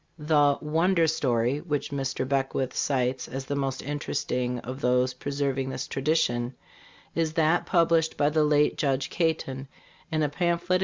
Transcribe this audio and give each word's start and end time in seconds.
The 0.17 0.57
"wonder 0.61 1.05
story" 1.05 1.59
which 1.61 1.91
Mr. 1.91 2.27
Beckwith 2.27 2.75
cites 2.75 3.27
as 3.27 3.45
the 3.45 3.55
most 3.55 3.83
interesting 3.83 4.57
of 4.61 4.81
those 4.81 5.13
preserving 5.13 5.69
this 5.69 5.85
tradition 5.87 6.55
is 7.13 7.33
that 7.33 7.67
published 7.67 8.17
by 8.17 8.31
the 8.31 8.43
late 8.43 8.79
Judge 8.79 9.11
Caton, 9.11 9.67
in 10.11 10.23
a 10.23 10.27
pamphlet. 10.29 10.79